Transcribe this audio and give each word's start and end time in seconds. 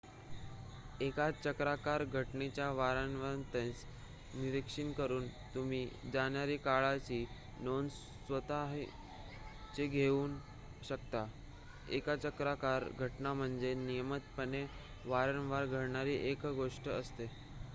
एका 1.01 1.29
चक्राकार 1.33 2.03
घटनेच्या 2.05 2.69
वारंवारतेचे 2.71 4.39
निरीक्षण 4.39 4.91
करुन 4.91 5.27
तुम्ही 5.55 5.85
जाणाऱ्या 6.13 6.57
काळाची 6.59 7.23
नोंद 7.59 7.89
स्वतःच 8.27 9.79
घेऊ 9.81 10.27
शकता 10.89 11.25
एक 11.89 12.09
चक्राकार 12.17 12.85
घटना 12.99 13.33
म्हणजे 13.33 13.73
नियमितपणे 13.77 14.65
वारंवार 15.05 15.65
घडणारी 15.67 16.15
एक 16.31 16.45
गोष्ट 16.47 16.89
असते 16.89 17.29